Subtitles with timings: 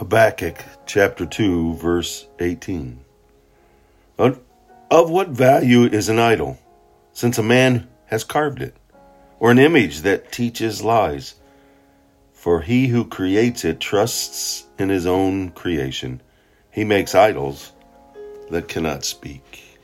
[0.00, 3.00] Habakkuk chapter 2, verse 18.
[4.18, 4.40] Of
[5.10, 6.58] what value is an idol,
[7.12, 8.74] since a man has carved it,
[9.40, 11.34] or an image that teaches lies?
[12.32, 16.22] For he who creates it trusts in his own creation.
[16.70, 17.72] He makes idols
[18.50, 19.78] that cannot speak.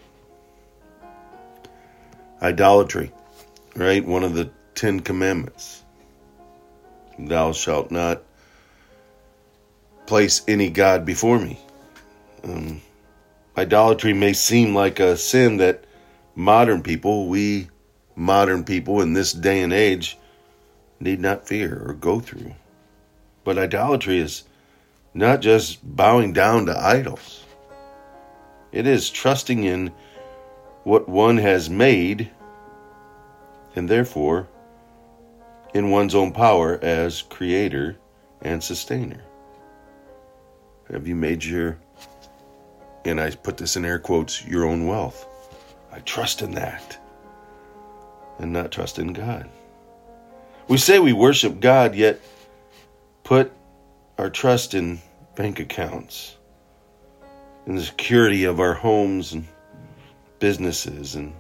[2.41, 3.12] Idolatry,
[3.75, 4.03] right?
[4.03, 5.85] One of the Ten Commandments.
[7.19, 8.23] Thou shalt not
[10.07, 11.59] place any God before me.
[12.45, 12.80] Um,
[13.56, 15.84] idolatry may seem like a sin that
[16.34, 17.69] modern people, we
[18.14, 20.16] modern people in this day and age,
[21.00, 22.55] need not fear or go through.
[23.45, 24.45] But idolatry is
[25.12, 27.45] not just bowing down to idols,
[28.73, 29.92] it is trusting in
[30.84, 32.30] what one has made
[33.75, 34.48] and therefore
[35.75, 37.97] in one's own power as creator
[38.41, 39.23] and sustainer.
[40.91, 41.79] Have you made your,
[43.05, 45.27] and I put this in air quotes, your own wealth?
[45.93, 46.98] I trust in that
[48.39, 49.48] and not trust in God.
[50.69, 52.20] We say we worship God, yet
[53.25, 53.53] put
[54.19, 55.01] our trust in
[55.34, 56.37] bank accounts,
[57.67, 59.47] in the security of our homes and
[60.39, 61.33] businesses and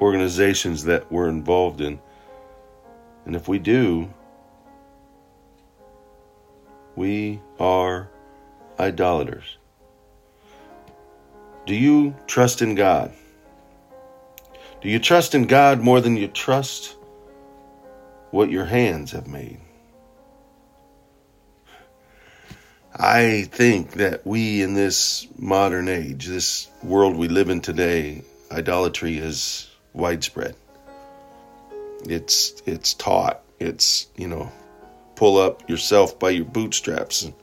[0.00, 2.00] organizations that we're involved in.
[3.26, 4.12] And if we do,
[6.96, 8.08] we are
[8.80, 9.58] idolaters.
[11.66, 13.12] Do you trust in God?
[14.80, 16.96] Do you trust in God more than you trust
[18.30, 19.60] what your hands have made?
[22.96, 29.18] I think that we in this modern age, this world we live in today, idolatry
[29.18, 30.56] is widespread.
[32.04, 33.42] It's it's taught.
[33.58, 34.50] It's, you know,
[35.14, 37.34] pull up yourself by your bootstraps and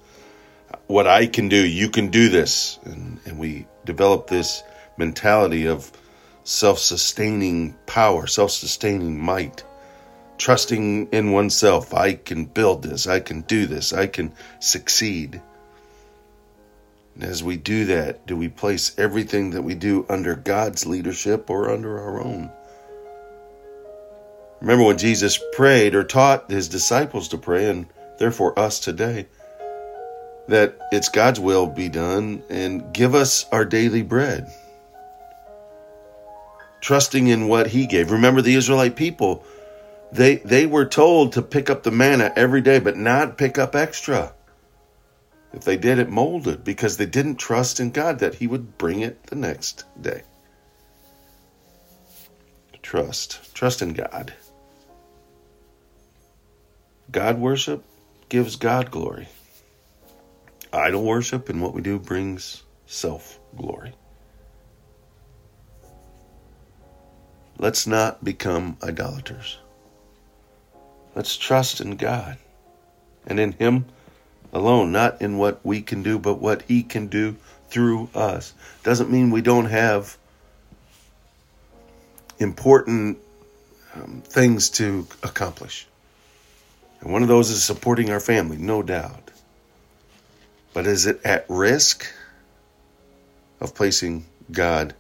[0.87, 2.79] what I can do, you can do this.
[2.83, 4.63] And, and we develop this
[4.97, 5.91] mentality of
[6.43, 9.63] self sustaining power, self sustaining might,
[10.37, 11.93] trusting in oneself.
[11.93, 15.41] I can build this, I can do this, I can succeed.
[17.15, 21.49] And as we do that, do we place everything that we do under God's leadership
[21.49, 22.51] or under our own?
[24.61, 27.87] Remember when Jesus prayed or taught his disciples to pray, and
[28.19, 29.27] therefore us today,
[30.47, 34.47] that it's God's will be done and give us our daily bread.
[36.81, 38.11] Trusting in what he gave.
[38.11, 39.43] Remember the Israelite people,
[40.11, 43.75] they they were told to pick up the manna every day, but not pick up
[43.75, 44.33] extra.
[45.53, 49.01] If they did, it molded because they didn't trust in God that he would bring
[49.01, 50.23] it the next day.
[52.81, 53.53] Trust.
[53.53, 54.33] Trust in God.
[57.11, 57.83] God worship
[58.29, 59.27] gives God glory
[60.77, 63.93] idol worship and what we do brings self glory.
[67.57, 69.57] Let's not become idolaters.
[71.15, 72.37] Let's trust in God
[73.25, 73.85] and in Him
[74.53, 77.35] alone, not in what we can do, but what He can do
[77.69, 78.53] through us.
[78.83, 80.17] Doesn't mean we don't have
[82.39, 83.17] important
[83.95, 85.87] um, things to accomplish.
[87.01, 89.31] And one of those is supporting our family, no doubt.
[90.77, 92.05] But is it at risk
[93.59, 94.93] of placing God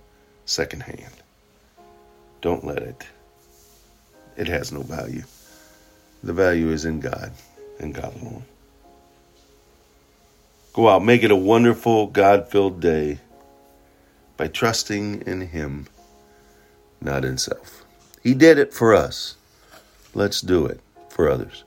[0.43, 1.13] secondhand?
[2.41, 3.05] Don't let it.
[4.37, 5.21] It has no value.
[6.23, 7.31] The value is in God
[7.79, 8.43] and God alone.
[10.73, 13.19] Go out, make it a wonderful, God filled day
[14.35, 15.85] by trusting in Him,
[16.99, 17.85] not in self.
[18.23, 19.35] He did it for us.
[20.15, 21.63] Let's do it for others.